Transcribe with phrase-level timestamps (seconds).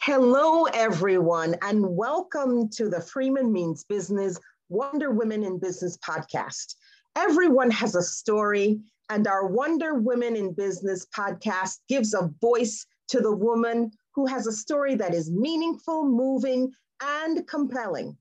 [0.00, 4.38] Hello, everyone, and welcome to the Freeman Means Business
[4.68, 6.74] Wonder Women in Business podcast.
[7.16, 13.20] Everyone has a story, and our Wonder Women in Business podcast gives a voice to
[13.20, 16.72] the woman who has a story that is meaningful, moving,
[17.02, 18.16] and compelling.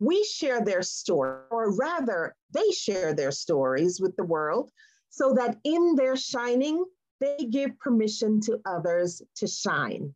[0.00, 4.70] We share their story, or rather, they share their stories with the world
[5.10, 6.84] so that in their shining,
[7.20, 10.14] they give permission to others to shine.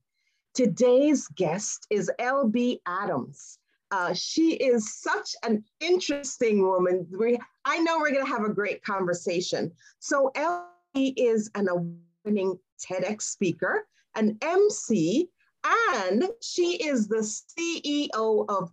[0.55, 3.59] Today's guest is LB Adams.
[3.91, 7.07] Uh, she is such an interesting woman.
[7.19, 9.73] We, I know we're going to have a great conversation.
[9.99, 15.29] So, LB is an award-winning TEDx speaker, an MC,
[15.65, 18.73] and she is the CEO of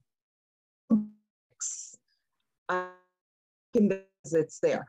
[2.69, 2.87] uh,
[4.31, 4.87] it's there.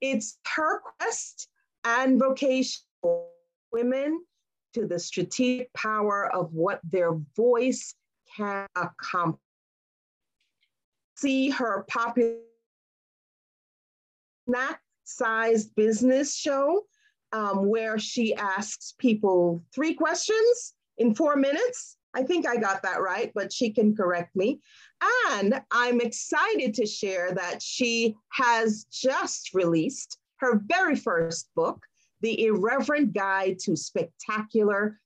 [0.00, 1.48] It's her quest
[1.84, 3.26] and vocation for
[3.72, 4.24] women
[4.74, 7.94] to the strategic power of what their voice
[8.36, 9.40] can accomplish.
[11.16, 12.36] See her popular
[14.46, 16.84] snack sized business show
[17.32, 21.96] um, where she asks people three questions in four minutes.
[22.14, 24.60] I think I got that right, but she can correct me.
[25.30, 31.84] And I'm excited to share that she has just released her very first book,
[32.20, 35.00] The Irreverent Guide to Spectacular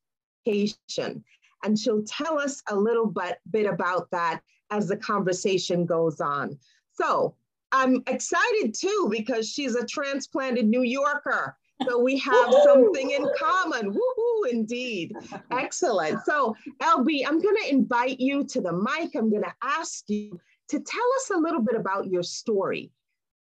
[0.44, 1.24] Vacation.
[1.64, 6.58] And she'll tell us a little bit, bit about that as the conversation goes on.
[6.92, 7.34] So
[7.72, 11.56] I'm excited too because she's a transplanted New Yorker.
[11.88, 13.92] So we have something in common.
[13.92, 15.14] Woohoo, indeed.
[15.52, 16.24] Excellent.
[16.24, 19.14] So, LB, I'm going to invite you to the mic.
[19.14, 22.90] I'm going to ask you to tell us a little bit about your story.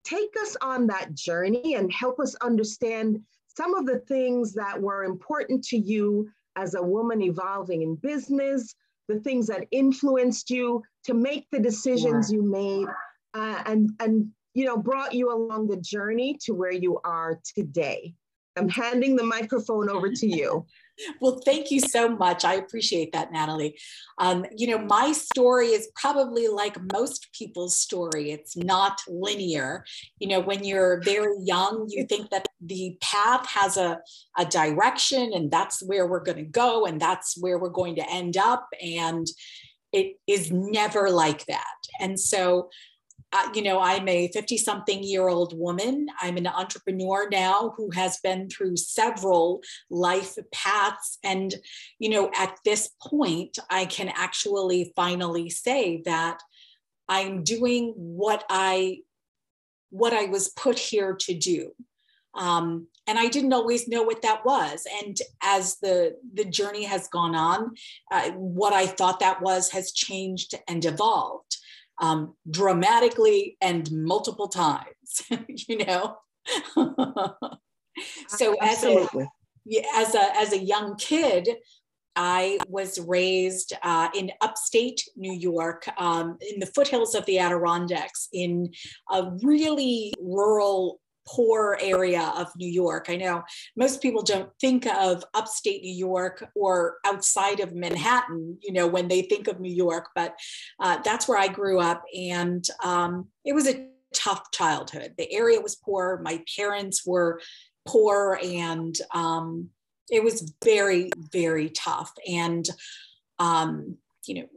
[0.08, 3.20] Take us on that journey and help us understand
[3.50, 8.74] some of the things that were important to you as a woman evolving in business,
[9.10, 12.38] the things that influenced you to make the decisions yeah.
[12.38, 12.88] you made,
[13.34, 18.14] uh, and, and you know, brought you along the journey to where you are today.
[18.58, 20.66] I'm handing the microphone over to you.
[21.22, 22.44] well, thank you so much.
[22.44, 23.78] I appreciate that, Natalie.
[24.18, 28.32] Um, you know, my story is probably like most people's story.
[28.32, 29.86] It's not linear.
[30.20, 34.00] You know, when you're very young, you think that the path has a,
[34.38, 38.10] a direction and that's where we're going to go and that's where we're going to
[38.10, 38.68] end up.
[38.82, 39.28] And
[39.94, 41.76] it is never like that.
[42.00, 42.70] And so
[43.34, 46.08] uh, you know, I'm a 50 something year old woman.
[46.22, 51.18] I'm an entrepreneur now who has been through several life paths.
[51.24, 51.54] And,
[52.00, 56.40] you know, at this point, I can actually finally say that
[57.10, 59.00] I'm doing what I
[59.90, 61.72] what I was put here to do.
[62.36, 64.86] Um, and I didn't always know what that was.
[65.04, 67.76] And as the the journey has gone on,
[68.12, 71.58] uh, what I thought that was has changed and evolved
[72.00, 76.18] um, dramatically and multiple times, you know?
[78.28, 79.08] so as a,
[79.96, 81.50] as a, as a young kid,
[82.18, 88.28] I was raised uh, in upstate New York, um, in the foothills of the Adirondacks,
[88.34, 88.72] in
[89.12, 93.08] a really rural poor area of New York.
[93.10, 93.44] I know
[93.76, 99.08] most people don't think of upstate New York or outside of Manhattan, you know, when
[99.08, 100.36] they think of New York, but
[100.80, 102.04] uh, that's where I grew up.
[102.18, 105.14] And um, it was a tough childhood.
[105.18, 106.22] The area was poor.
[106.24, 107.42] My parents were
[107.86, 109.70] poor and um,
[110.10, 112.12] it was very, very tough.
[112.28, 112.68] And,
[113.40, 114.48] um, you know,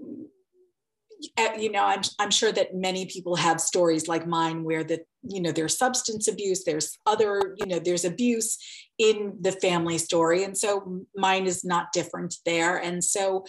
[1.36, 5.00] Uh, you know I'm, I'm sure that many people have stories like mine where the
[5.22, 8.56] you know there's substance abuse there's other you know there's abuse
[9.00, 10.44] in the family story.
[10.44, 12.76] And so mine is not different there.
[12.76, 13.46] And so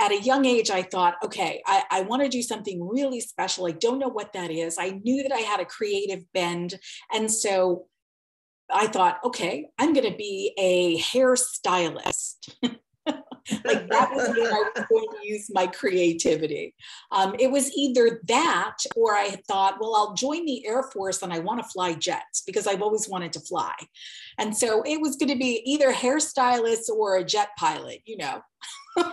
[0.00, 3.66] at a young age i thought okay i, I want to do something really special.
[3.66, 4.76] I don't know what that is.
[4.78, 6.78] I knew that i had a creative bend.
[7.12, 7.86] And so
[8.72, 12.54] i thought okay i'm going to be a hairstylist
[13.64, 16.74] like that was where I was going to use my creativity.
[17.12, 21.32] Um, it was either that or I thought, well, I'll join the Air Force and
[21.32, 23.74] I want to fly jets because I've always wanted to fly.
[24.38, 28.42] And so it was going to be either hairstylist or a jet pilot, you know.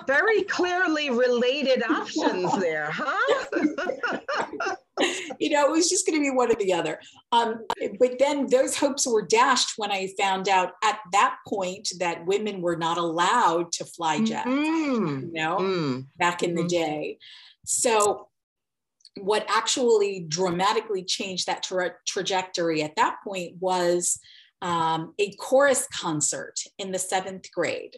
[0.08, 4.76] Very clearly related options there, huh?
[5.40, 7.00] you know, it was just going to be one or the other.
[7.32, 7.66] Um,
[8.00, 12.62] but then those hopes were dashed when I found out at that point that women
[12.62, 15.28] were not allowed to fly jets, mm-hmm.
[15.28, 16.06] you know, mm.
[16.18, 16.64] back in mm-hmm.
[16.64, 17.18] the day.
[17.66, 18.28] So,
[19.22, 24.20] what actually dramatically changed that tra- trajectory at that point was
[24.62, 27.96] um, a chorus concert in the seventh grade.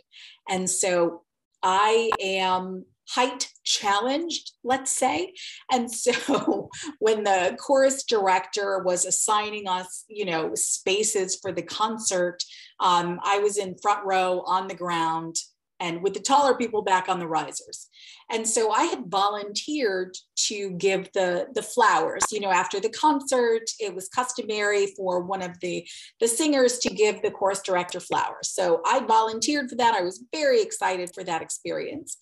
[0.48, 1.24] And so
[1.64, 5.33] I am height challenged, let's say.
[5.71, 6.69] And so
[7.00, 12.44] when the chorus director was assigning us, you know, spaces for the concert,
[12.80, 15.38] um, I was in front row on the ground
[15.80, 17.88] and with the taller people back on the risers.
[18.31, 20.18] And so I had volunteered
[20.48, 22.24] to give the, the flowers.
[22.31, 25.88] You know, after the concert, it was customary for one of the,
[26.19, 28.50] the singers to give the chorus director flowers.
[28.50, 29.94] So I volunteered for that.
[29.94, 32.18] I was very excited for that experience.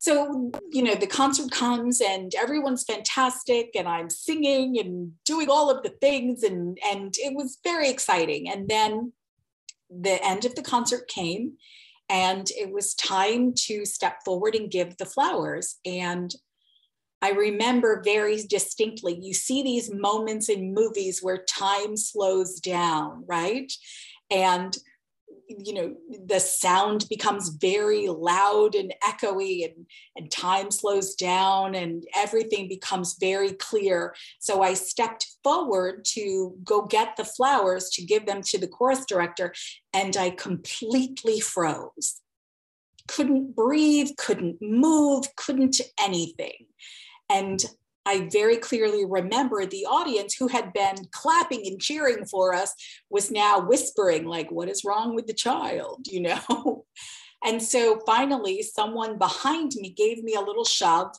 [0.00, 5.70] So, you know, the concert comes and everyone's fantastic, and I'm singing and doing all
[5.70, 8.48] of the things, and, and it was very exciting.
[8.48, 9.12] And then
[9.90, 11.54] the end of the concert came,
[12.08, 15.76] and it was time to step forward and give the flowers.
[15.84, 16.32] And
[17.20, 23.72] I remember very distinctly, you see these moments in movies where time slows down, right?
[24.30, 24.76] And
[25.48, 25.94] you know
[26.26, 29.86] the sound becomes very loud and echoey and,
[30.16, 34.14] and time slows down and everything becomes very clear.
[34.38, 39.04] So i stepped forward to go get the flowers to give them to the chorus
[39.06, 39.54] director
[39.92, 42.20] and i completely froze.
[43.06, 46.66] Couldn't breathe couldn't move couldn't anything.
[47.30, 47.64] And
[48.08, 52.72] I very clearly remember the audience who had been clapping and cheering for us
[53.10, 56.06] was now whispering, like, what is wrong with the child?
[56.06, 56.86] You know?
[57.44, 61.14] and so finally, someone behind me gave me a little shove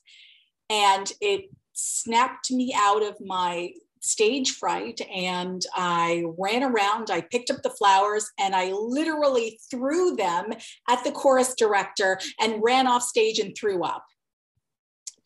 [0.68, 3.72] and it snapped me out of my
[4.02, 10.16] stage fright and I ran around, I picked up the flowers and I literally threw
[10.16, 10.54] them
[10.88, 14.06] at the chorus director and ran off stage and threw up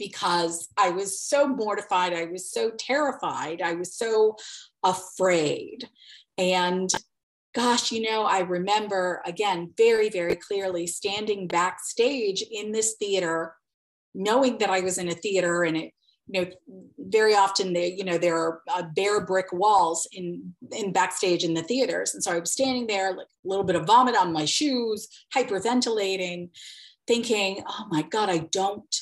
[0.04, 2.14] because I was so mortified.
[2.14, 3.62] I was so terrified.
[3.62, 4.36] I was so
[4.84, 5.88] afraid.
[6.38, 6.90] And
[7.56, 13.56] gosh, you know, I remember again very, very clearly standing backstage in this theater,
[14.14, 15.94] knowing that I was in a theater and it,
[16.28, 16.52] you know,
[16.98, 21.54] very often they, you know, there are uh, bare brick walls in in backstage in
[21.54, 24.32] the theaters, and so I was standing there, like a little bit of vomit on
[24.32, 26.50] my shoes, hyperventilating,
[27.08, 28.96] thinking, "Oh my God, I don't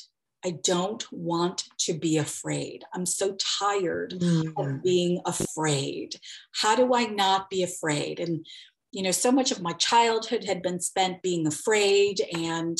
[0.44, 2.84] I don't want to be afraid.
[2.92, 4.48] I'm so tired mm-hmm.
[4.58, 4.82] of mm.
[4.82, 6.16] being afraid.
[6.60, 8.18] How do I not be afraid?
[8.18, 8.44] And,
[8.90, 12.20] you know, so much of my childhood had been spent being afraid.
[12.34, 12.76] And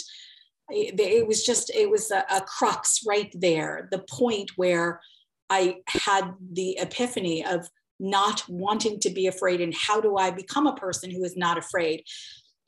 [0.70, 5.00] it, it was just, it was a, a crux right there, the point where
[5.49, 7.69] I had the epiphany of
[8.00, 11.59] not wanting to be afraid and how do I become a person who is not
[11.59, 12.05] afraid?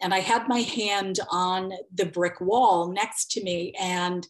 [0.00, 4.26] And I had my hand on the brick wall next to me and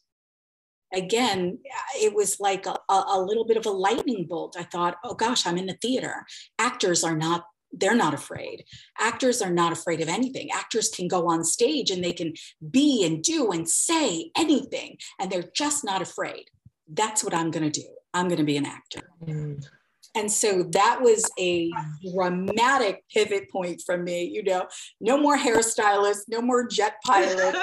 [0.94, 1.58] again,
[1.96, 4.56] it was like a, a little bit of a lightning bolt.
[4.58, 6.24] I thought, oh gosh, I'm in the theater.
[6.58, 7.44] Actors are not
[7.76, 8.64] they're not afraid.
[9.00, 10.48] Actors are not afraid of anything.
[10.52, 12.32] Actors can go on stage and they can
[12.70, 16.44] be and do and say anything, and they're just not afraid.
[16.88, 17.88] That's what I'm going to do.
[18.12, 19.10] I'm going to be an actor.
[19.24, 19.66] Mm.
[20.14, 21.70] And so that was a
[22.14, 24.24] dramatic pivot point from me.
[24.24, 24.66] You know,
[25.00, 27.56] no more hairstylist, no more jet pilot.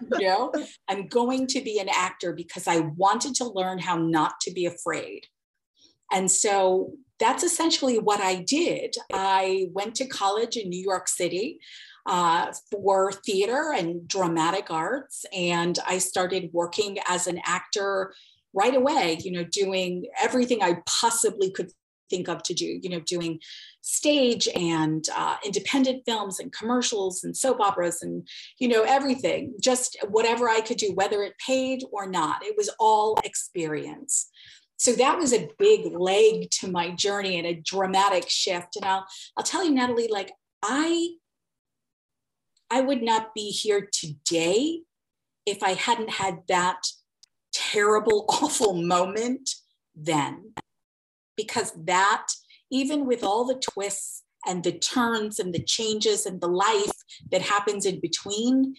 [0.18, 0.52] you know,
[0.88, 4.66] I'm going to be an actor because I wanted to learn how not to be
[4.66, 5.26] afraid.
[6.12, 8.94] And so that's essentially what I did.
[9.12, 11.60] I went to college in New York City.
[12.06, 15.26] Uh, for theater and dramatic arts.
[15.30, 18.14] And I started working as an actor
[18.54, 21.70] right away, you know, doing everything I possibly could
[22.08, 23.40] think of to do, you know, doing
[23.80, 28.26] stage and uh, independent films and commercials and soap operas and,
[28.58, 32.42] you know, everything, just whatever I could do, whether it paid or not.
[32.42, 34.30] It was all experience.
[34.76, 38.76] So that was a big leg to my journey and a dramatic shift.
[38.76, 41.14] And I'll, I'll tell you, Natalie, like I,
[42.70, 44.82] I would not be here today
[45.46, 46.82] if I hadn't had that
[47.52, 49.50] terrible, awful moment
[49.96, 50.52] then
[51.38, 52.26] because that,
[52.70, 56.98] even with all the twists and the turns and the changes and the life
[57.30, 58.74] that happens in between,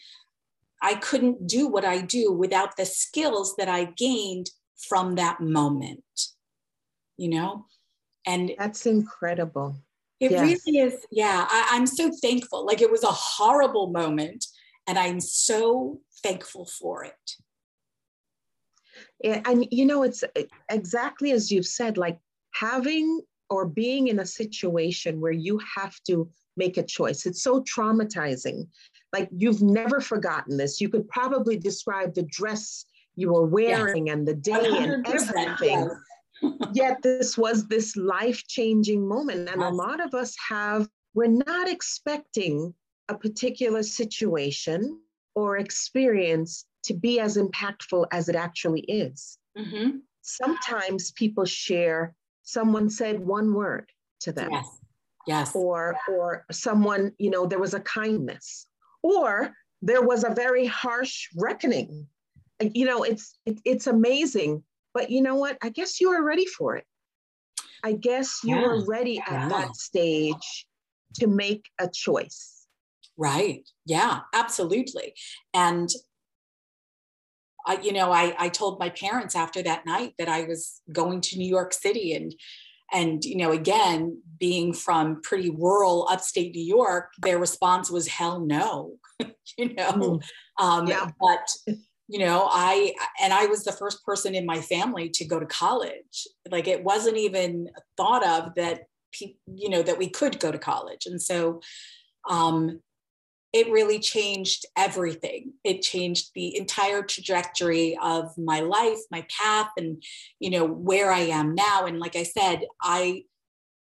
[0.82, 4.52] I couldn't do what I do without the skills that I gained
[4.88, 6.04] from that moment,
[7.18, 7.66] you know?
[8.28, 9.76] And that's incredible.
[10.20, 10.42] It yes.
[10.42, 11.06] really is.
[11.12, 11.48] Yeah.
[11.50, 12.66] I, I'm so thankful.
[12.66, 14.46] Like it was a horrible moment,
[14.88, 17.14] and I'm so thankful for it.
[19.48, 22.20] And you know, it's eh, exactly as you've said, like
[22.54, 27.26] having or being in a situation where you have to make a choice.
[27.26, 28.68] It's so traumatizing.
[29.12, 30.80] Like you've never forgotten this.
[30.80, 34.14] You could probably describe the dress you were wearing yes.
[34.14, 35.90] and the day and everything.
[35.90, 35.92] Yes.
[36.74, 39.50] Yet this was this life changing moment.
[39.50, 42.74] And a lot of us have we're not expecting
[43.10, 45.00] a particular situation
[45.36, 49.38] or experience to be as impactful as it actually is.
[49.58, 49.98] Mm-hmm.
[50.22, 52.16] Sometimes people share,
[52.50, 53.92] someone said one word
[54.22, 54.50] to them.
[54.52, 54.78] Yes.
[55.28, 55.56] Yes.
[55.56, 58.66] Or or someone, you know, there was a kindness.
[59.04, 62.08] Or there was a very harsh reckoning.
[62.60, 64.64] You know, it's it, it's amazing.
[64.94, 65.58] But you know what?
[65.62, 66.86] I guess you were ready for it.
[67.84, 68.64] I guess you yeah.
[68.64, 69.50] were ready at yeah.
[69.50, 70.66] that stage
[71.16, 72.66] to make a choice.
[73.16, 73.68] Right.
[73.86, 75.14] Yeah, absolutely.
[75.54, 75.90] And
[77.66, 81.22] I, you know, I, I told my parents after that night that I was going
[81.22, 82.34] to New York City and
[82.92, 88.40] and you know again being from pretty rural upstate new york their response was hell
[88.40, 88.94] no
[89.58, 90.24] you know mm.
[90.60, 91.10] um, yeah.
[91.20, 91.76] but
[92.08, 95.46] you know i and i was the first person in my family to go to
[95.46, 98.84] college like it wasn't even thought of that
[99.20, 101.62] you know that we could go to college and so
[102.30, 102.80] um
[103.52, 110.02] it really changed everything it changed the entire trajectory of my life my path and
[110.40, 111.86] you know where i am now.
[111.86, 113.24] And like i said i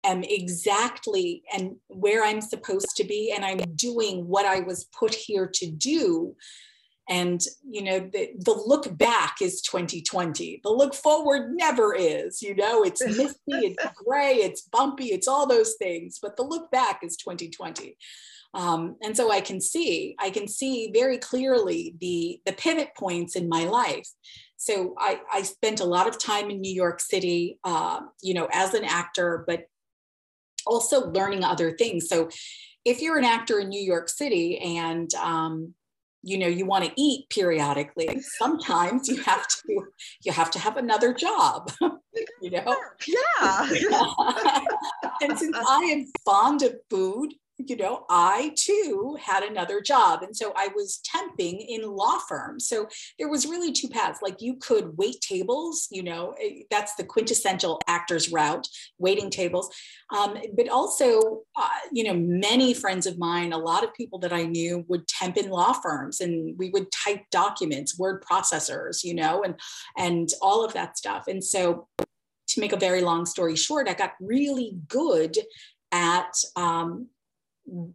[0.05, 5.15] am exactly and where i'm supposed to be and i'm doing what i was put
[5.15, 6.37] here to do.
[7.07, 12.55] And you know the, the look back is 2020 the look forward never is you
[12.55, 12.83] know?
[12.83, 17.17] It's misty it's gray it's bumpy it's all those things but the look back is
[17.19, 17.97] 2020
[18.55, 23.37] um, and so I can see, I can see very clearly the, the pivot points
[23.37, 24.09] in my life.
[24.57, 28.49] So I, I spent a lot of time in New York City, uh, you know,
[28.53, 29.67] as an actor, but
[30.67, 32.09] also learning other things.
[32.09, 32.29] So
[32.85, 35.75] if you're an actor in New York City and um,
[36.25, 39.85] you know you want to eat periodically sometimes you have to
[40.23, 41.71] you have to have another job
[42.41, 43.69] you know yeah
[45.21, 50.23] and since i am fond of food you know, I too had another job.
[50.23, 52.69] And so I was temping in law firms.
[52.69, 54.21] So there was really two paths.
[54.23, 58.69] Like you could wait tables, you know, eh, that's the quintessential actor's route,
[58.99, 59.73] waiting tables.
[60.15, 64.33] Um, but also, uh, you know, many friends of mine, a lot of people that
[64.33, 69.15] I knew would temp in law firms and we would type documents, word processors, you
[69.15, 69.55] know, and
[69.97, 71.29] and all of that stuff.
[71.29, 71.87] And so
[72.49, 75.37] to make a very long story short, I got really good
[75.93, 77.09] at um,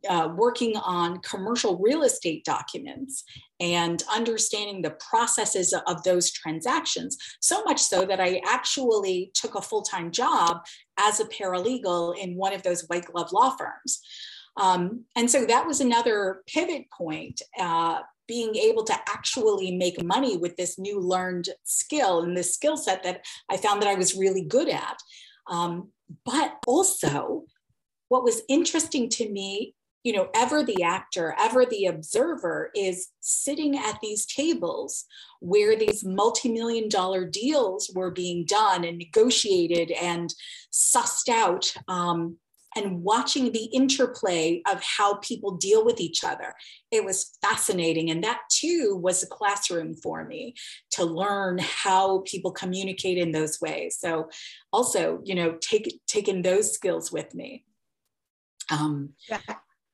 [0.09, 3.23] uh, working on commercial real estate documents
[3.59, 7.17] and understanding the processes of those transactions.
[7.39, 10.61] So much so that I actually took a full time job
[10.97, 14.01] as a paralegal in one of those white glove law firms.
[14.57, 17.41] Um, and so that was another pivot point.
[17.57, 22.77] Uh, being able to actually make money with this new learned skill and this skill
[22.77, 24.97] set that I found that I was really good at.
[25.49, 25.89] Um,
[26.25, 27.45] but also
[28.09, 29.73] what was interesting to me
[30.03, 35.05] you know ever the actor ever the observer is sitting at these tables
[35.39, 40.33] where these multi-million dollar deals were being done and negotiated and
[40.73, 42.37] sussed out um,
[42.75, 46.53] and watching the interplay of how people deal with each other.
[46.91, 48.11] It was fascinating.
[48.11, 50.53] And that too was a classroom for me
[50.91, 53.97] to learn how people communicate in those ways.
[53.99, 54.29] So
[54.71, 57.65] also you know take taking those skills with me
[58.71, 59.39] um, yeah.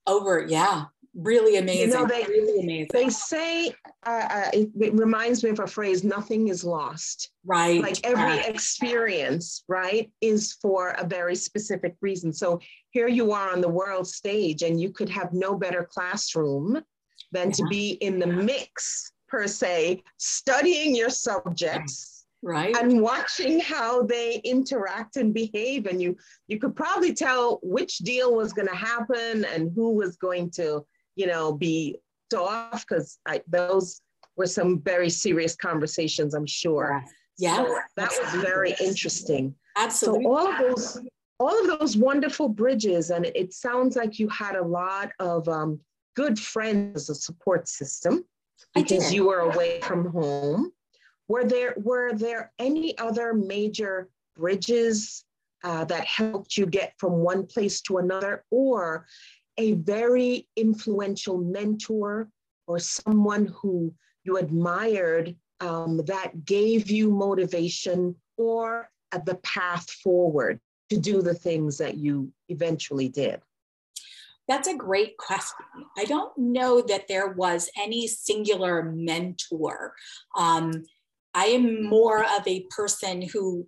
[0.08, 2.90] over yeah really amazing you know, they, really amazing.
[2.92, 3.70] they say
[4.06, 7.32] uh, uh, it, it, reminds me of a phrase nothing is lost.
[7.46, 12.34] Right like every experience right is for a very specific reason.
[12.34, 16.84] So here you are on the world stage and you could have no better classroom
[17.32, 17.54] than yeah.
[17.54, 22.15] to be in the mix per se studying your subjects
[22.46, 22.78] right?
[22.78, 26.16] And watching how they interact and behave and you
[26.48, 30.86] you could probably tell which deal was going to happen and who was going to
[31.16, 31.98] you know be
[32.34, 34.02] off because those
[34.36, 37.04] were some very serious conversations i'm sure.
[37.38, 39.56] Yeah so that was very interesting.
[39.78, 40.24] Absolutely.
[40.24, 41.02] so all of those
[41.40, 45.80] all of those wonderful bridges and it, sounds like you had a lot of um,
[46.16, 48.24] good friends as a support system
[48.74, 50.72] because you were away from home
[51.28, 55.24] were there were there any other major bridges
[55.64, 59.08] uh, that helped you get from one place to another, or
[59.58, 62.30] a very influential mentor
[62.68, 70.60] or someone who you admired um, that gave you motivation or uh, the path forward
[70.90, 73.42] to do the things that you eventually did?
[74.48, 75.66] That's a great question.
[75.98, 79.94] I don't know that there was any singular mentor.
[80.38, 80.84] Um,
[81.36, 83.68] I am more of a person who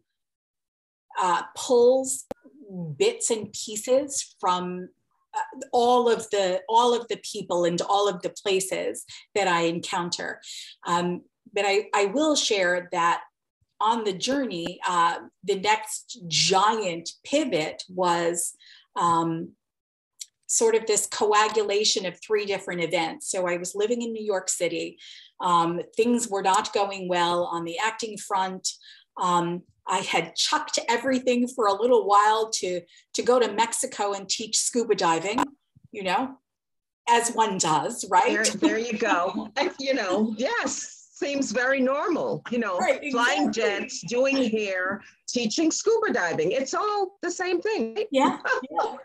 [1.20, 2.26] uh, pulls
[2.98, 4.90] bits and pieces from
[5.72, 9.06] all of the all of the people and all of the places
[9.36, 10.42] that I encounter.
[10.88, 11.22] Um,
[11.54, 13.22] but I, I will share that
[13.80, 18.56] on the journey, uh, the next giant pivot was
[18.96, 19.52] um,
[20.48, 23.30] sort of this coagulation of three different events.
[23.30, 24.98] So I was living in New York City.
[25.42, 28.68] Um, things were not going well on the acting front.
[29.22, 32.82] Um, I had chucked everything for a little while to,
[33.13, 35.44] to go to Mexico and teach scuba diving,
[35.92, 36.38] you know,
[37.10, 38.34] as one does, right?
[38.34, 39.50] There, there you go.
[39.80, 43.12] you know, yes seems very normal, you know, right, exactly.
[43.12, 46.51] flying jets, doing hair, teaching scuba diving.
[46.51, 48.04] It's all the same thing.
[48.12, 48.38] Yeah.
[48.72, 48.96] yeah.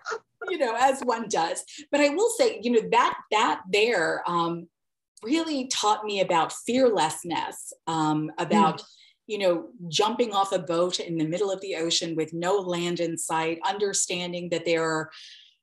[0.49, 1.65] You know, as one does.
[1.91, 4.69] But I will say, you know, that that there um,
[5.23, 8.85] really taught me about fearlessness, um, about mm.
[9.27, 13.01] you know, jumping off a boat in the middle of the ocean with no land
[13.01, 15.11] in sight, understanding that there are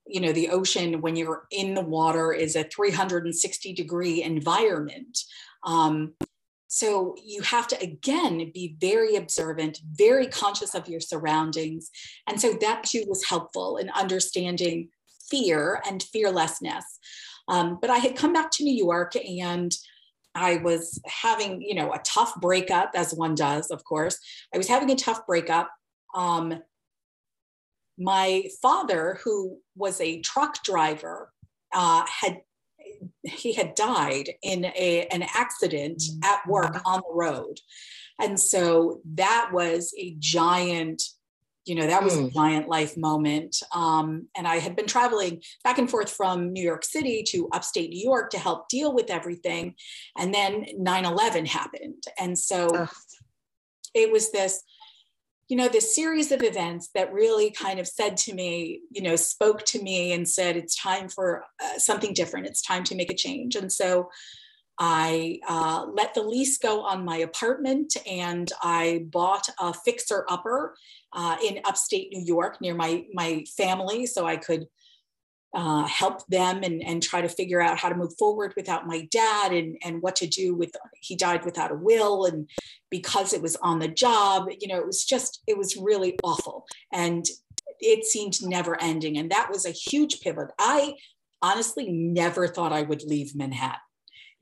[0.07, 5.19] you know the ocean when you're in the water is a 360 degree environment
[5.63, 6.13] um,
[6.71, 11.89] so you have to, again, be very observant, very conscious of your surroundings.
[12.27, 14.89] And so that too was helpful in understanding
[15.29, 16.85] fear and fearlessness.
[17.47, 19.75] Um, but I had come back to New York and
[20.35, 24.19] I was having, you know, a tough breakup, as one does, of course.
[24.53, 25.71] I was having a tough breakup.
[26.13, 26.61] Um,
[27.97, 31.33] my father, who was a truck driver,
[31.73, 32.41] uh, had
[33.23, 36.23] he had died in a, an accident mm-hmm.
[36.23, 37.59] at work on the road.
[38.19, 41.01] And so that was a giant,
[41.65, 42.27] you know, that was mm.
[42.27, 43.55] a giant life moment.
[43.73, 47.91] Um, and I had been traveling back and forth from New York City to upstate
[47.91, 49.75] New York to help deal with everything.
[50.17, 52.03] And then 9 11 happened.
[52.19, 52.89] And so Ugh.
[53.93, 54.63] it was this
[55.49, 59.15] you know, this series of events that really kind of said to me, you know,
[59.15, 62.45] spoke to me and said, it's time for uh, something different.
[62.45, 63.55] It's time to make a change.
[63.55, 64.09] And so
[64.77, 70.75] I uh, let the lease go on my apartment and I bought a fixer upper
[71.13, 74.67] uh, in upstate New York near my, my family so I could
[75.53, 79.07] uh, help them and, and try to figure out how to move forward without my
[79.11, 82.47] dad and, and what to do with he died without a will and
[82.91, 86.65] because it was on the job you know it was just it was really awful.
[86.93, 87.25] And
[87.79, 89.17] it seemed never ending.
[89.17, 90.49] And that was a huge pivot.
[90.59, 90.95] I
[91.41, 93.79] honestly never thought i would leave manhattan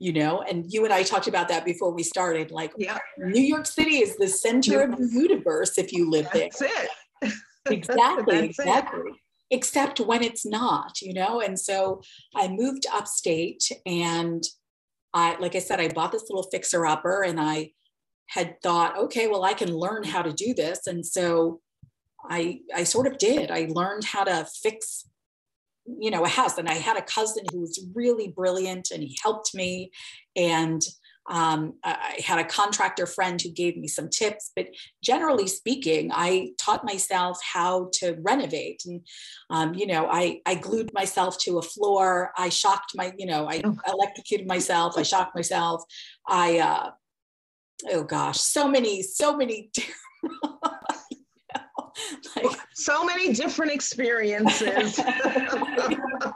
[0.00, 0.42] you know?
[0.42, 2.98] And you and i talked about that before we started like yeah.
[3.18, 6.48] new york city is the center of the universe if you live there.
[6.50, 6.88] That's there.
[7.22, 7.32] it.
[7.70, 9.16] exactly exactly it
[9.50, 11.40] except when it's not, you know?
[11.40, 12.02] And so
[12.34, 14.42] I moved upstate and
[15.14, 17.72] I, like I said, I bought this little fixer upper and I
[18.28, 20.86] had thought, okay, well, I can learn how to do this.
[20.86, 21.60] And so
[22.28, 23.50] I, I sort of did.
[23.50, 25.08] I learned how to fix,
[25.86, 26.58] you know, a house.
[26.58, 29.90] And I had a cousin who was really brilliant and he helped me.
[30.36, 30.82] And
[31.28, 34.68] um, I had a contractor friend who gave me some tips, but
[35.02, 38.82] generally speaking, I taught myself how to renovate.
[38.86, 39.02] And,
[39.50, 42.32] um, you know, I, I glued myself to a floor.
[42.36, 43.76] I shocked my, you know, I oh.
[43.86, 44.96] electrocuted myself.
[44.96, 45.82] I shocked myself.
[46.26, 46.90] I, uh,
[47.90, 49.70] oh gosh, so many, so many
[52.36, 54.98] like, so many different experiences.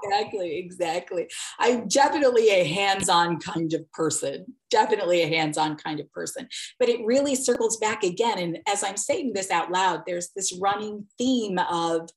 [0.03, 1.29] exactly, exactly.
[1.59, 6.49] I'm definitely a hands on kind of person, definitely a hands on kind of person.
[6.79, 8.39] But it really circles back again.
[8.39, 12.09] And as I'm saying this out loud, there's this running theme of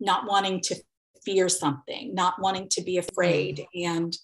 [0.00, 0.76] not wanting to
[1.24, 3.66] fear something, not wanting to be afraid.
[3.76, 3.86] Mm.
[3.86, 4.16] And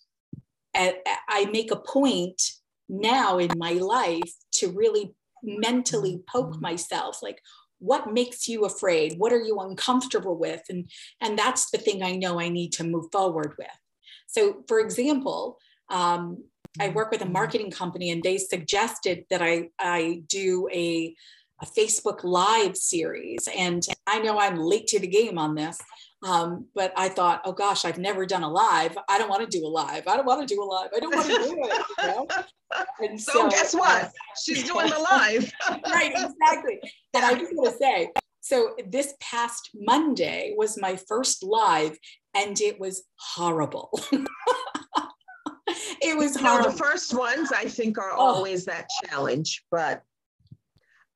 [0.74, 2.40] I make a point
[2.88, 7.40] now in my life to really mentally poke myself like
[7.82, 9.18] what makes you afraid?
[9.18, 10.62] What are you uncomfortable with?
[10.68, 10.90] And
[11.20, 13.78] and that's the thing i know i need to move forward with.
[14.26, 15.58] So for example
[15.90, 16.44] um,
[16.80, 21.14] i work with a marketing company and they suggested that i i do a
[21.62, 23.48] a Facebook Live series.
[23.56, 25.78] And I know I'm late to the game on this,
[26.22, 28.96] um, but I thought, oh gosh, I've never done a live.
[29.08, 30.06] I don't want to do a live.
[30.06, 30.90] I don't want to do a live.
[30.94, 31.82] I don't want to do it.
[31.98, 32.26] You know?
[33.02, 34.04] And so, so guess what?
[34.04, 34.08] Uh,
[34.42, 35.52] She's doing the live.
[35.92, 36.80] right, exactly.
[37.12, 38.08] And I just want to say,
[38.40, 41.98] so this past Monday was my first live,
[42.34, 43.90] and it was horrible.
[46.00, 46.70] it was horrible.
[46.70, 48.20] the first ones I think are oh.
[48.20, 50.02] always that challenge, but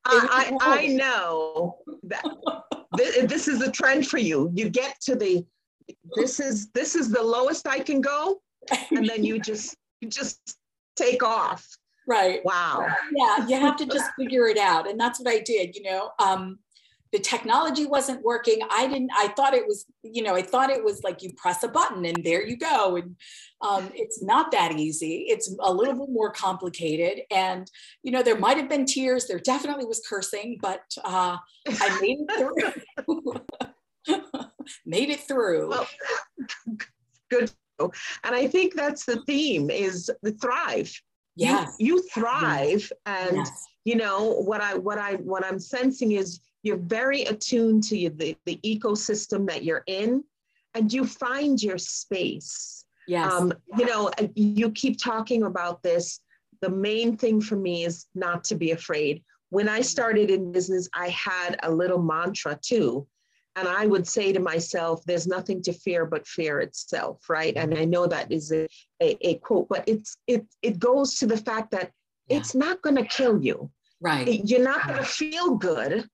[0.05, 2.23] I, I, know that
[2.92, 4.51] this is a trend for you.
[4.55, 5.44] You get to the
[6.16, 8.40] this is this is the lowest I can go,
[8.90, 10.59] and then you just you just
[10.96, 11.66] take off.
[12.09, 12.44] Right.
[12.44, 12.87] Wow.
[13.12, 15.75] Yeah, you have to just figure it out, and that's what I did.
[15.75, 16.59] You know, um,
[17.16, 18.59] the technology wasn't working.
[18.70, 21.62] I didn't i thought it was you know i thought it was like you press
[21.62, 22.96] a button and there you go.
[22.96, 23.16] And
[23.62, 25.24] um, it's not that easy.
[25.29, 27.22] It's a little bit more complicated.
[27.31, 27.70] And
[28.02, 29.26] you know there might have been tears.
[29.26, 32.74] There definitely was cursing but uh, i made it
[33.07, 33.33] through.
[34.85, 35.70] Made it through.
[35.70, 35.88] Well,
[37.31, 37.50] good.
[37.79, 40.92] And i think that's the theme is the thrive.
[41.37, 41.76] Yes.
[41.79, 42.90] you, you thrive.
[43.07, 43.64] And yes.
[43.85, 48.37] you know what i what i what i'm sensing is you're very attuned to the,
[48.44, 50.24] the ecosystem that you're in
[50.74, 52.85] and you find your space.
[53.07, 53.33] Yes.
[53.33, 56.20] Um, you know, you keep talking about this.
[56.61, 59.22] The main thing for me is not to be afraid.
[59.50, 63.07] When I started in business, I had a little mantra too.
[63.55, 67.57] And I would say to myself, there's nothing to fear but fear itself, right?
[67.57, 68.66] And I know that is a,
[69.00, 71.90] a, a quote, but it's it it goes to the fact that
[72.29, 72.37] yeah.
[72.37, 73.70] it's not gonna kill you.
[73.98, 74.44] Right.
[74.44, 76.07] You're not gonna feel good,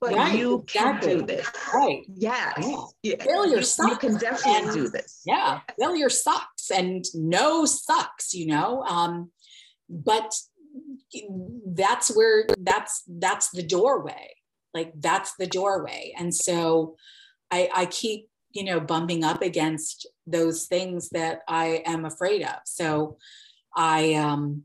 [0.00, 1.08] but right, you exactly.
[1.08, 1.46] can do this.
[1.74, 2.02] Right.
[2.08, 2.92] Yes.
[3.02, 3.22] Yeah.
[3.22, 3.90] Failure you, sucks.
[3.90, 5.20] You can definitely and, do this.
[5.26, 5.60] Yeah.
[5.78, 8.82] Failure sucks and no sucks, you know.
[8.84, 9.30] Um,
[9.90, 10.34] but
[11.66, 14.34] that's where that's that's the doorway.
[14.72, 16.14] Like that's the doorway.
[16.16, 16.96] And so
[17.50, 22.56] I, I keep, you know, bumping up against those things that I am afraid of.
[22.64, 23.18] So
[23.76, 24.64] I um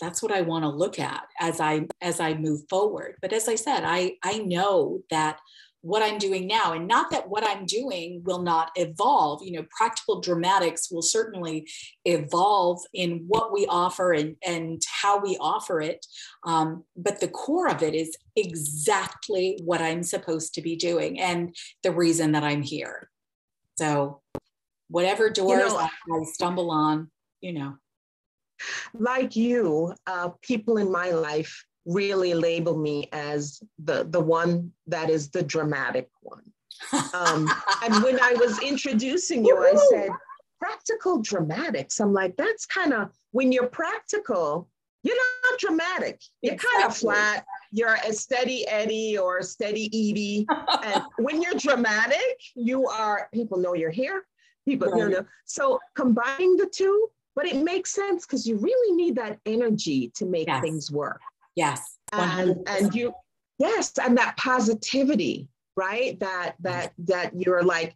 [0.00, 3.16] that's what I want to look at as I as I move forward.
[3.20, 5.38] But as I said, I I know that
[5.80, 9.42] what I'm doing now, and not that what I'm doing will not evolve.
[9.44, 11.68] You know, practical dramatics will certainly
[12.04, 16.04] evolve in what we offer and, and how we offer it.
[16.44, 21.54] Um, but the core of it is exactly what I'm supposed to be doing and
[21.84, 23.08] the reason that I'm here.
[23.76, 24.20] So,
[24.88, 27.78] whatever doors you know, I, I stumble on, you know
[28.94, 35.10] like you, uh, people in my life really label me as the, the one that
[35.10, 36.42] is the dramatic one.
[37.14, 37.50] Um,
[37.84, 40.10] and when I was introducing you, I said,
[40.60, 42.00] practical dramatics.
[42.00, 44.68] I'm like, that's kind of, when you're practical,
[45.02, 46.20] you're not dramatic.
[46.42, 46.80] You're exactly.
[46.80, 47.46] kind of flat.
[47.70, 50.46] You're a steady Eddie or a steady Edie.
[50.84, 54.24] and when you're dramatic, you are, people know you're here.
[54.66, 55.00] People, right.
[55.00, 55.24] you know.
[55.46, 60.26] So combining the two, but it makes sense because you really need that energy to
[60.26, 60.60] make yes.
[60.60, 61.20] things work.
[61.54, 61.96] Yes.
[62.12, 63.12] And, and you,
[63.60, 65.46] yes, and that positivity,
[65.76, 66.18] right?
[66.18, 67.94] That that that you're like,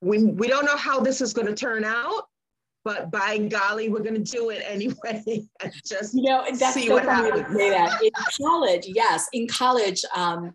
[0.00, 2.24] we we don't know how this is going to turn out,
[2.84, 5.46] but by golly, we're going to do it anyway.
[5.86, 7.56] just you know, that's see so what happens.
[7.56, 8.02] Say that.
[8.02, 8.10] In
[8.44, 10.52] college, yes, in college, um,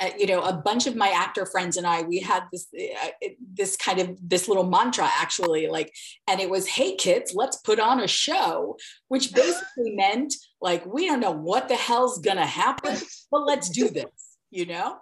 [0.00, 3.28] uh, you know, a bunch of my actor friends and I, we had this uh,
[3.54, 5.94] this kind of this little mantra actually, like,
[6.28, 8.76] and it was, "Hey kids, let's put on a show,"
[9.08, 12.96] which basically meant like we don't know what the hell's gonna happen,
[13.30, 14.98] but let's do this, you know.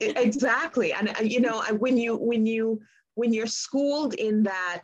[0.00, 2.80] Exactly, and uh, you know, when you when you
[3.14, 4.82] when you're schooled in that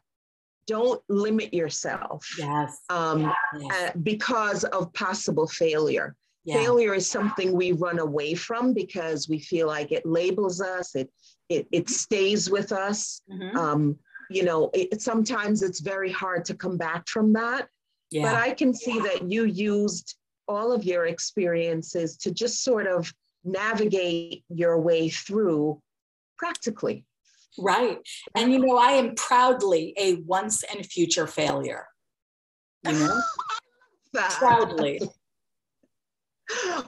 [0.66, 3.72] don't limit yourself yes, um, yes.
[3.72, 6.56] Uh, because of possible failure yeah.
[6.56, 11.10] Failure is something we run away from because we feel like it labels us, it
[11.48, 13.20] it, it stays with us.
[13.30, 13.56] Mm-hmm.
[13.56, 13.98] Um,
[14.30, 17.68] you know, it, sometimes it's very hard to come back from that.
[18.10, 18.22] Yeah.
[18.22, 20.16] But I can see that you used
[20.48, 23.12] all of your experiences to just sort of
[23.44, 25.80] navigate your way through
[26.38, 27.04] practically.
[27.58, 27.98] Right.
[28.34, 31.86] And you know, I am proudly a once and future failure.
[32.84, 33.20] You know?
[34.38, 35.00] proudly.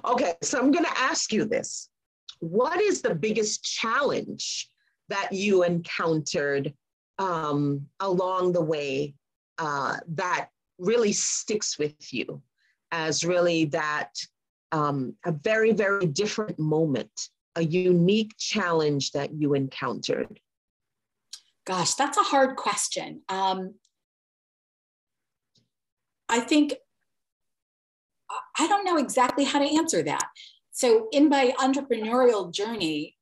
[0.05, 1.88] Okay, so I'm going to ask you this.
[2.40, 4.69] What is the biggest challenge
[5.09, 6.75] that you encountered
[7.19, 9.14] um, along the way
[9.59, 12.42] uh, that really sticks with you
[12.92, 14.11] as really that
[14.73, 17.11] um, a very, very different moment,
[17.55, 20.40] a unique challenge that you encountered?
[21.64, 23.23] Gosh, that's a hard question.
[23.29, 23.75] Um,
[26.29, 26.75] I think
[28.59, 30.29] I don't know exactly how to answer that.
[30.73, 33.17] So, in my entrepreneurial journey,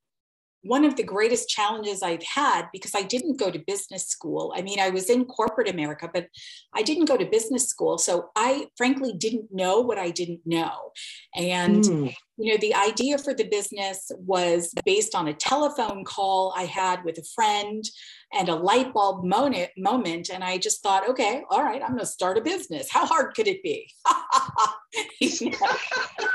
[0.65, 4.53] one of the greatest challenges I've had because I didn't go to business school.
[4.57, 6.29] I mean, I was in corporate America, but
[6.75, 7.99] I didn't go to business school.
[7.99, 10.93] So I frankly didn't know what I didn't know.
[11.35, 12.15] And, mm.
[12.37, 17.05] You know, the idea for the business was based on a telephone call I had
[17.05, 17.85] with a friend
[18.33, 20.31] and a light bulb moment, moment.
[20.33, 22.91] And I just thought, okay, all right, I'm going to start a business.
[22.91, 23.89] How hard could it be?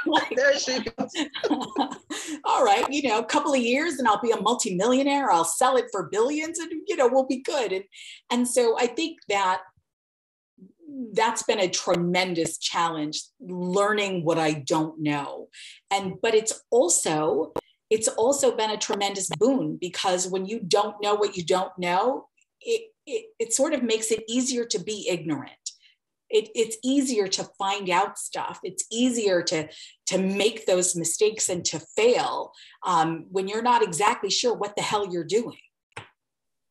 [0.06, 1.12] like, there she goes.
[2.46, 5.30] all right, you know, a couple of years and I'll be a multimillionaire.
[5.30, 7.74] I'll sell it for billions and, you know, we'll be good.
[7.74, 7.84] And,
[8.32, 9.62] and so I think that
[11.14, 15.50] that's been a tremendous challenge learning what I don't know.
[15.92, 17.54] And, but it's also,
[17.90, 22.28] it's also been a tremendous boon because when you don't know what you don't know,
[22.62, 25.54] it, it, it sort of makes it easier to be ignorant.
[26.30, 28.60] It, it's easier to find out stuff.
[28.64, 29.68] It's easier to,
[30.08, 32.52] to make those mistakes and to fail
[32.86, 35.58] um, when you're not exactly sure what the hell you're doing.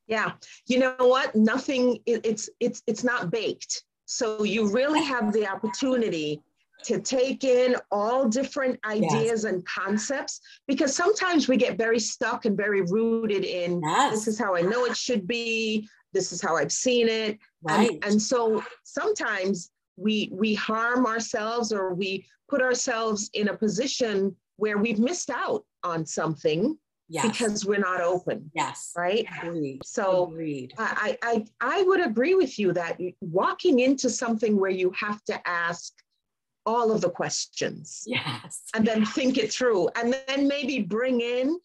[0.06, 0.32] Yeah,
[0.66, 1.34] you know what?
[1.34, 1.98] Nothing.
[2.06, 3.82] It, it's it's it's not baked.
[4.10, 6.40] So you really have the opportunity
[6.84, 9.44] to take in all different ideas yes.
[9.44, 14.12] and concepts because sometimes we get very stuck and very rooted in yes.
[14.12, 17.38] this is how I know it should be, this is how I've seen it.
[17.62, 17.90] Right.
[17.90, 24.34] And, and so sometimes we we harm ourselves or we put ourselves in a position
[24.56, 27.26] where we've missed out on something yes.
[27.26, 28.50] because we're not open.
[28.54, 28.92] Yes.
[28.96, 29.26] Right.
[29.42, 29.80] Agreed.
[29.84, 30.74] So Agreed.
[30.78, 35.48] I, I I would agree with you that walking into something where you have to
[35.48, 35.92] ask
[36.66, 38.02] all of the questions.
[38.06, 38.62] Yes.
[38.74, 39.88] And then think it through.
[39.96, 41.58] And then maybe bring in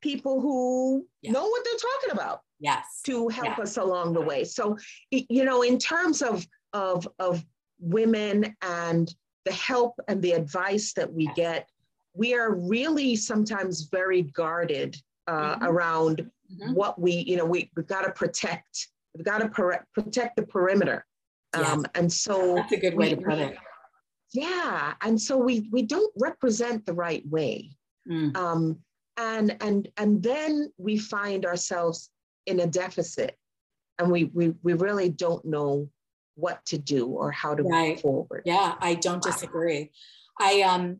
[0.00, 1.34] people who yes.
[1.34, 2.40] know what they're talking about.
[2.58, 3.02] Yes.
[3.04, 4.44] To help us along the way.
[4.44, 4.78] So,
[5.10, 7.44] you know, in terms of, of, of
[7.78, 11.36] women and the help and the advice that we yes.
[11.36, 11.70] get,
[12.16, 15.64] we are really sometimes very guarded uh, mm-hmm.
[15.64, 16.72] around mm-hmm.
[16.72, 20.46] what we, you know, we, we've got to protect, we've got to per- protect the
[20.46, 21.04] perimeter.
[21.54, 21.70] Yes.
[21.70, 23.56] Um, and so that's a good way we, to put it
[24.32, 27.70] yeah and so we we don't represent the right way
[28.08, 28.36] mm.
[28.36, 28.78] um,
[29.16, 32.10] and and and then we find ourselves
[32.46, 33.36] in a deficit
[33.98, 35.88] and we we, we really don't know
[36.34, 37.90] what to do or how to right.
[37.90, 39.90] move forward yeah i don't disagree
[40.40, 40.98] i um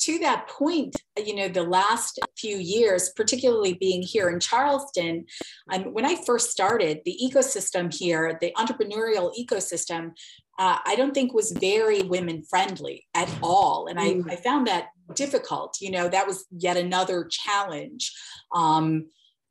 [0.00, 5.24] to that point, you know, the last few years, particularly being here in Charleston,
[5.72, 10.12] um, when I first started, the ecosystem here, the entrepreneurial ecosystem,
[10.58, 13.86] uh, I don't think was very women friendly at all.
[13.88, 14.30] And I, mm.
[14.30, 15.78] I found that difficult.
[15.80, 18.12] You know, that was yet another challenge.
[18.54, 19.06] Um,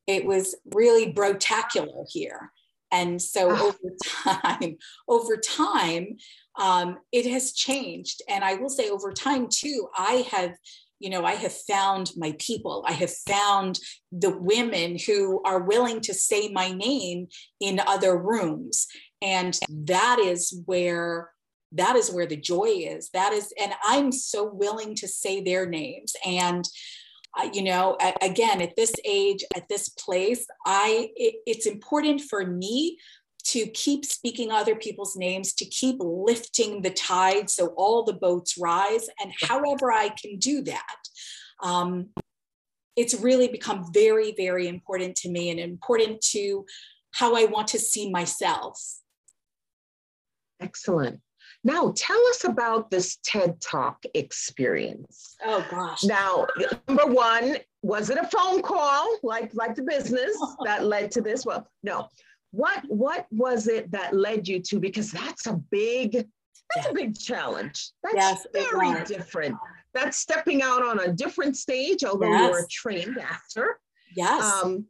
[0.07, 2.51] it was really brotacular here.
[2.91, 3.63] And so ah.
[3.63, 4.77] over time,
[5.07, 6.17] over time,
[6.59, 8.21] um, it has changed.
[8.29, 10.55] And I will say over time too, I have,
[10.99, 12.85] you know, I have found my people.
[12.87, 13.79] I have found
[14.11, 17.27] the women who are willing to say my name
[17.59, 18.87] in other rooms.
[19.21, 21.29] And that is where
[21.75, 25.65] that is where the joy is that is and i'm so willing to say their
[25.65, 26.69] names and
[27.39, 32.45] uh, you know again at this age at this place i it, it's important for
[32.45, 32.97] me
[33.45, 38.57] to keep speaking other people's names, to keep lifting the tide so all the boats
[38.57, 39.07] rise.
[39.21, 40.95] And however I can do that,
[41.61, 42.09] um,
[42.95, 46.65] it's really become very, very important to me and important to
[47.11, 48.81] how I want to see myself.
[50.61, 51.19] Excellent.
[51.65, 55.35] Now, tell us about this TED Talk experience.
[55.45, 56.03] Oh gosh.
[56.03, 56.45] Now,
[56.87, 61.45] number one, was it a phone call like like the business that led to this?
[61.45, 62.09] Well, no
[62.53, 66.27] what what was it that led you to because that's a big
[66.75, 67.91] that's a big challenge.
[68.03, 69.57] That's yes, very different.
[69.93, 72.49] That's stepping out on a different stage although yes.
[72.49, 73.79] you're a trained actor.
[74.15, 74.43] Yes.
[74.43, 74.85] Um,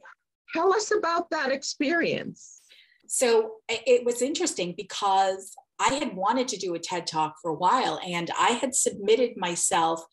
[0.53, 2.61] tell us about that experience.
[3.07, 7.55] So it was interesting because I had wanted to do a TED talk for a
[7.55, 10.03] while and I had submitted myself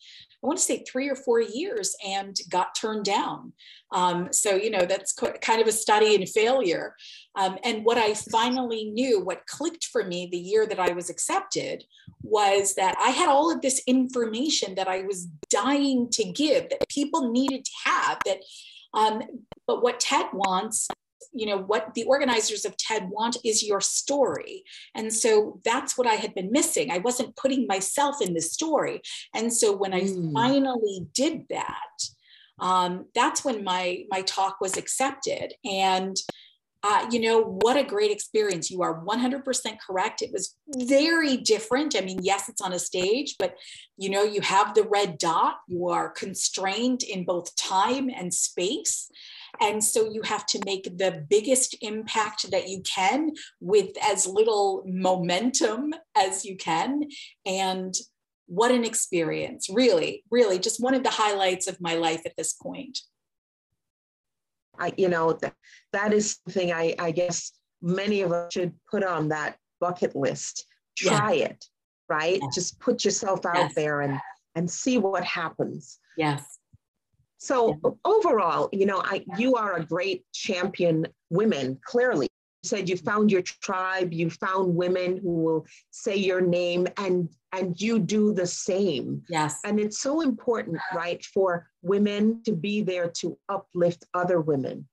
[0.43, 3.53] I want to say three or four years and got turned down.
[3.91, 6.95] Um, so, you know, that's kind of a study in failure.
[7.35, 11.09] Um, and what I finally knew, what clicked for me the year that I was
[11.09, 11.83] accepted,
[12.23, 16.89] was that I had all of this information that I was dying to give that
[16.89, 18.19] people needed to have.
[18.25, 18.39] That,
[18.93, 19.21] um,
[19.67, 20.87] but what TED wants
[21.33, 24.63] you know what the organizers of ted want is your story.
[24.95, 26.91] And so that's what i had been missing.
[26.91, 29.01] I wasn't putting myself in the story.
[29.33, 30.33] And so when i mm.
[30.33, 31.97] finally did that
[32.61, 35.53] um, that's when my my talk was accepted.
[35.65, 36.15] And
[36.83, 38.71] uh, you know what a great experience.
[38.71, 39.43] You are 100%
[39.85, 40.23] correct.
[40.23, 41.95] It was very different.
[41.95, 43.55] I mean yes it's on a stage but
[43.97, 45.57] you know you have the red dot.
[45.67, 49.11] You are constrained in both time and space
[49.61, 54.83] and so you have to make the biggest impact that you can with as little
[54.85, 57.03] momentum as you can.
[57.45, 57.93] And
[58.47, 62.53] what an experience, really, really, just one of the highlights of my life at this
[62.53, 62.99] point.
[64.79, 65.53] I, you know, that,
[65.93, 70.65] that is something I, I guess many of us should put on that bucket list.
[70.97, 71.45] Try yeah.
[71.45, 71.65] it,
[72.09, 72.39] right?
[72.41, 72.47] Yeah.
[72.53, 73.75] Just put yourself out yes.
[73.75, 74.19] there and
[74.55, 75.99] and see what happens.
[76.17, 76.59] Yes.
[77.41, 82.27] So overall, you know, I you are a great champion women, clearly.
[82.63, 87.81] said you found your tribe, you found women who will say your name and and
[87.81, 89.23] you do the same.
[89.27, 89.59] Yes.
[89.65, 94.87] And it's so important, right, for women to be there to uplift other women.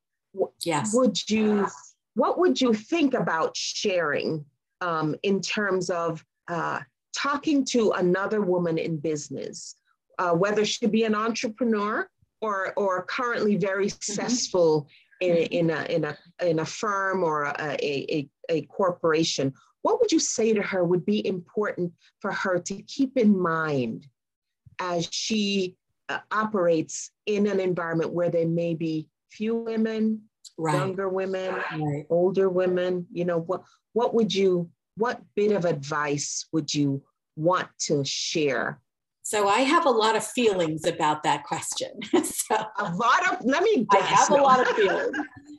[0.65, 0.95] Yes.
[0.95, 1.67] Would you
[2.15, 4.43] what would you think about sharing
[4.81, 6.81] um, in terms of uh,
[7.15, 9.75] talking to another woman in business,
[10.19, 12.09] uh, whether she be an entrepreneur
[12.41, 13.99] or or currently very mm-hmm.
[14.01, 14.89] successful
[15.21, 20.13] in, in, a, in, a, in a firm or a, a, a corporation, what would
[20.13, 24.07] you say to her would be important for her to keep in mind
[24.79, 25.77] as she
[26.09, 30.23] uh, operates in an environment where there may be few women,
[30.57, 30.75] right.
[30.75, 32.07] younger women, right.
[32.11, 33.07] older women?
[33.13, 37.03] You know, what, what would you, what bit of advice would you
[37.37, 38.81] want to share
[39.29, 41.91] so I have a lot of feelings about that question.
[42.25, 44.03] so a lot of let me guess.
[44.03, 44.37] I have no.
[44.37, 45.15] a lot of feelings.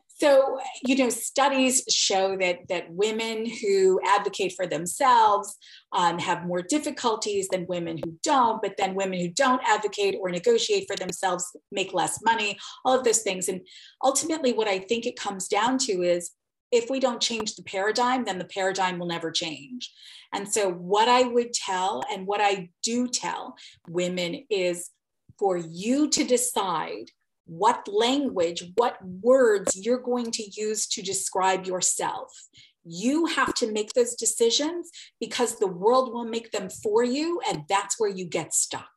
[0.08, 5.56] So, you know, studies show that that women who advocate for themselves
[5.94, 8.60] um, have more difficulties than women who don't.
[8.60, 12.58] But then women who don't advocate or negotiate for themselves make less money.
[12.84, 13.62] All of those things, and
[14.04, 16.32] ultimately, what I think it comes down to is
[16.72, 19.92] if we don't change the paradigm, then the paradigm will never change.
[20.34, 23.56] And so, what I would tell and what I do tell
[23.88, 24.92] women is
[25.38, 27.10] for you to decide
[27.46, 32.32] what language, what words you're going to use to describe yourself.
[32.86, 37.64] You have to make those decisions because the world will make them for you, and
[37.68, 38.90] that's where you get stuck.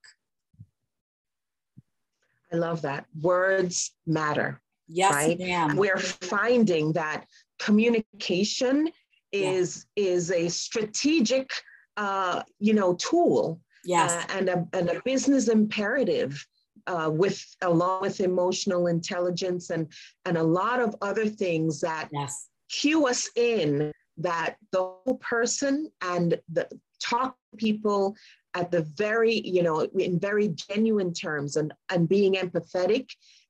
[2.52, 3.06] I love that.
[3.18, 4.60] Words matter.
[4.86, 5.38] Yes, right?
[5.38, 5.76] ma'am.
[5.76, 7.24] We're finding that
[7.64, 8.90] communication
[9.32, 10.04] is yeah.
[10.04, 11.50] is a strategic
[11.96, 14.12] uh, you know tool yes.
[14.12, 16.44] Uh, and a and a business imperative
[16.86, 19.86] uh, with along with emotional intelligence and
[20.26, 22.48] and a lot of other things that yes.
[22.68, 26.68] cue us in that the whole person and the
[27.00, 28.14] talk people
[28.54, 33.08] at the very you know in very genuine terms and and being empathetic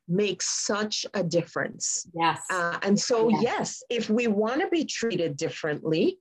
[0.08, 2.06] makes such a difference.
[2.14, 2.40] Yes.
[2.50, 3.42] Uh, and so, yes.
[3.42, 6.18] yes, if we want to be treated differently,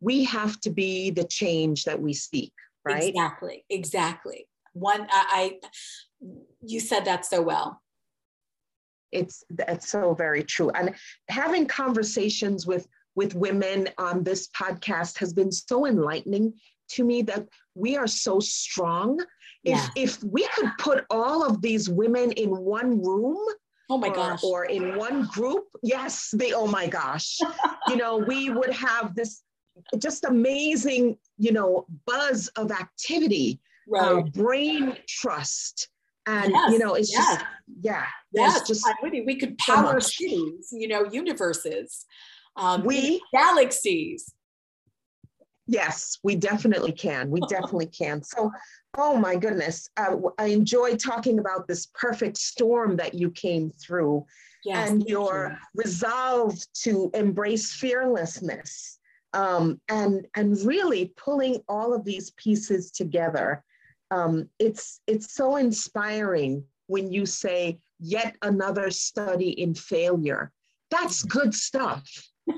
[0.00, 2.52] we have to be the change that we seek,
[2.84, 3.02] right?
[3.08, 3.64] Exactly.
[3.68, 4.46] Exactly.
[4.72, 6.30] One, I, I
[6.64, 7.82] you said that so well.
[9.10, 10.70] It's that's so very true.
[10.70, 10.94] And
[11.28, 16.52] having conversations with with women on this podcast has been so enlightening
[16.90, 19.18] to me that we are so strong
[19.64, 23.38] if if we could put all of these women in one room
[23.90, 27.38] oh my or, gosh or in one group yes they oh my gosh
[27.88, 29.42] you know we would have this
[29.98, 34.24] just amazing you know buzz of activity uh, right.
[34.24, 35.88] uh, brain trust
[36.26, 37.36] and yes, you know it's yes.
[37.36, 37.46] just
[37.80, 42.06] yeah yes just we could power so cities you know universes
[42.56, 44.34] um, we galaxies
[45.68, 47.30] Yes, we definitely can.
[47.30, 48.22] We definitely can.
[48.22, 48.50] So,
[48.98, 54.26] oh my goodness, uh, I enjoy talking about this perfect storm that you came through
[54.64, 55.82] yes, and your you.
[55.82, 58.98] resolve to embrace fearlessness
[59.32, 63.64] um, and, and really pulling all of these pieces together.
[64.10, 70.52] Um, it's, it's so inspiring when you say, yet another study in failure.
[70.90, 72.04] That's good stuff.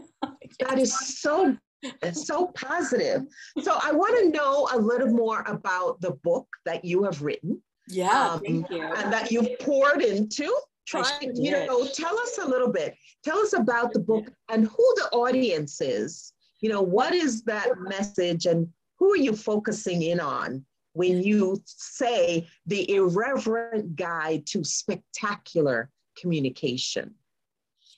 [0.58, 3.22] That is so it's so positive.
[3.62, 7.62] So I want to know a little more about the book that you have written.
[7.88, 8.82] Yeah, um, thank you.
[8.82, 10.54] And that you've poured into.
[10.86, 12.96] Try, you know, tell us a little bit.
[13.22, 16.32] Tell us about the book and who the audience is.
[16.60, 20.64] You know, what is that message and who are you focusing in on
[20.94, 27.14] when you say the irreverent guide to spectacular communication?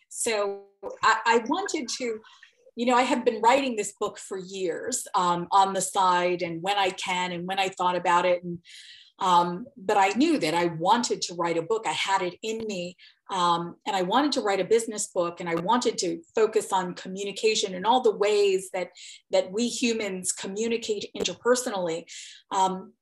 [0.08, 0.64] So
[1.02, 2.20] I, I wanted to
[2.74, 6.62] you know, I have been writing this book for years um, on the side and
[6.62, 8.42] when I can and when I thought about it.
[8.42, 8.58] And,
[9.18, 11.84] um, but I knew that I wanted to write a book.
[11.86, 12.96] I had it in me.
[13.30, 16.94] Um, and I wanted to write a business book and I wanted to focus on
[16.94, 18.88] communication and all the ways that,
[19.30, 22.04] that we humans communicate interpersonally.
[22.50, 22.94] Um,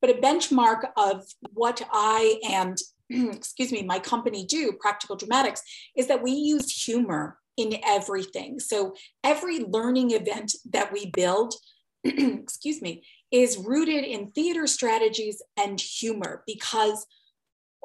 [0.00, 2.78] but a benchmark of what I and,
[3.34, 5.62] excuse me, my company do, Practical Dramatics,
[5.96, 8.58] is that we use humor in everything.
[8.58, 8.94] So
[9.24, 11.54] every learning event that we build,
[12.04, 17.06] excuse me, is rooted in theater strategies and humor because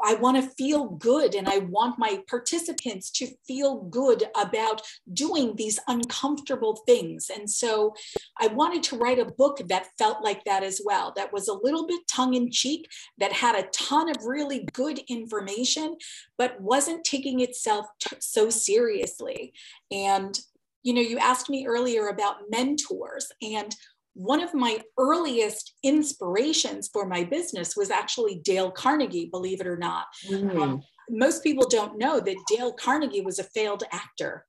[0.04, 4.82] I want to feel good and I want my participants to feel good about
[5.14, 7.30] doing these uncomfortable things.
[7.34, 7.94] And so
[8.40, 11.54] I wanted to write a book that felt like that as well, that was a
[11.54, 15.96] little bit tongue in cheek, that had a ton of really good information,
[16.38, 19.54] but wasn't taking itself t- so seriously.
[19.92, 20.38] And
[20.84, 23.76] you know, you asked me earlier about mentors, and
[24.16, 29.78] one of my earliest inspirations for my business was actually Dale Carnegie, believe it or
[29.78, 30.08] not.
[30.28, 30.58] Mm.
[30.58, 34.46] Um, most people don't know that Dale Carnegie was a failed actor.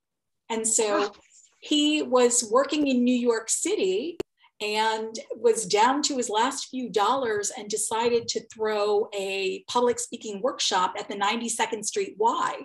[0.48, 1.12] And so
[1.58, 4.16] he was working in New York City
[4.62, 10.40] and was down to his last few dollars and decided to throw a public speaking
[10.40, 12.60] workshop at the 92nd Street Y.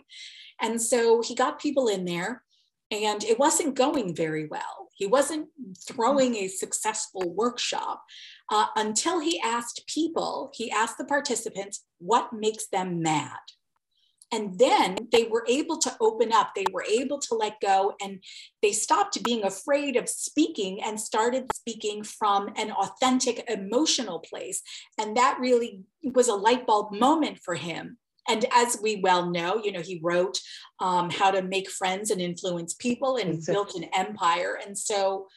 [0.62, 2.44] And so he got people in there
[2.92, 4.81] and it wasn't going very well.
[5.02, 5.48] He wasn't
[5.88, 8.04] throwing a successful workshop
[8.52, 13.40] uh, until he asked people, he asked the participants, what makes them mad?
[14.32, 18.24] And then they were able to open up, they were able to let go, and
[18.62, 24.62] they stopped being afraid of speaking and started speaking from an authentic emotional place.
[25.00, 27.98] And that really was a light bulb moment for him.
[28.32, 30.40] And as we well know, you know, he wrote
[30.80, 33.54] um, How to Make Friends and Influence People and exactly.
[33.54, 34.58] built an empire.
[34.66, 35.28] And so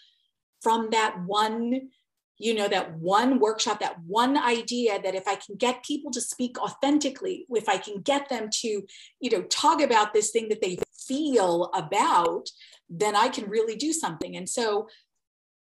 [0.63, 1.91] from that one
[2.37, 6.21] you know that one workshop that one idea that if i can get people to
[6.21, 8.83] speak authentically if i can get them to
[9.21, 10.77] you know talk about this thing that they
[11.07, 12.49] feel about
[12.91, 14.89] then i can really do something and so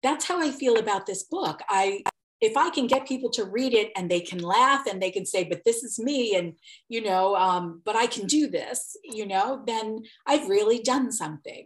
[0.01, 2.01] that's how i feel about this book i
[2.41, 5.25] if i can get people to read it and they can laugh and they can
[5.25, 6.53] say but this is me and
[6.89, 11.65] you know um, but i can do this you know then i've really done something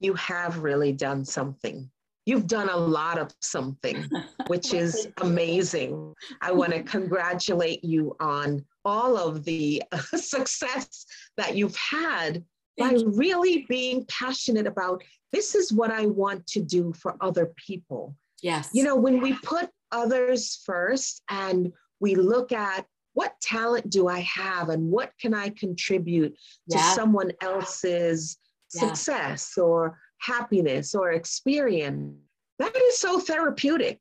[0.00, 1.90] you have really done something
[2.26, 4.08] You've done a lot of something,
[4.46, 6.14] which is amazing.
[6.40, 11.06] I want to congratulate you on all of the uh, success
[11.36, 12.44] that you've had
[12.78, 15.02] by really being passionate about
[15.32, 18.14] this is what I want to do for other people.
[18.42, 18.70] Yes.
[18.72, 24.20] You know, when we put others first and we look at what talent do I
[24.20, 26.34] have and what can I contribute
[26.70, 26.94] to yeah.
[26.94, 28.38] someone else's
[28.74, 28.80] yeah.
[28.80, 32.14] success or happiness or experience.
[32.58, 34.00] That is so therapeutic.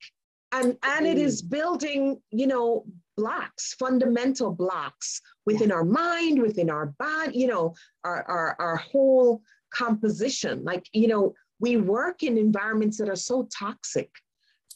[0.52, 2.86] And, and it is building, you know,
[3.16, 9.42] blocks, fundamental blocks within our mind, within our body, you know, our, our, our whole
[9.74, 10.64] composition.
[10.64, 14.10] Like, you know, we work in environments that are so toxic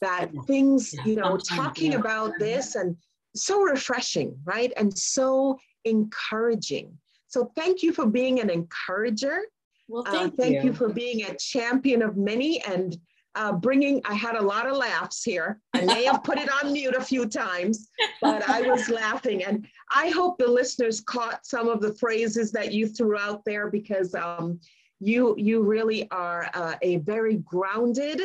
[0.00, 2.96] that things, you know, talking about this and
[3.34, 4.72] so refreshing, right?
[4.76, 6.96] And so encouraging.
[7.28, 9.40] So thank you for being an encourager
[9.88, 10.70] well, thank, uh, thank you.
[10.70, 10.72] you.
[10.72, 12.96] for being a champion of many and
[13.36, 15.60] uh, bringing, I had a lot of laughs here.
[15.74, 17.88] I may have put it on mute a few times,
[18.22, 19.42] but I was laughing.
[19.44, 23.70] And I hope the listeners caught some of the phrases that you threw out there
[23.70, 24.60] because um,
[25.00, 28.22] you, you really are uh, a very grounded,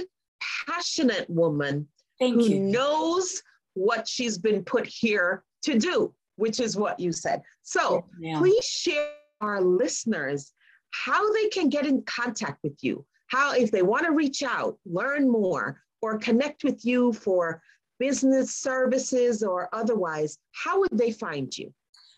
[0.68, 1.88] passionate woman
[2.20, 2.60] Thank who you.
[2.60, 3.42] knows
[3.74, 7.42] what she's been put here to do, which is what you said.
[7.62, 8.06] So
[8.38, 9.12] please share
[9.42, 10.54] our listeners
[10.92, 14.78] how they can get in contact with you, how, if they want to reach out,
[14.86, 17.62] learn more, or connect with you for
[18.00, 21.74] business services or otherwise, how would they find you?